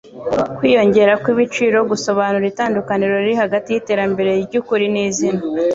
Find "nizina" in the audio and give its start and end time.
4.93-5.41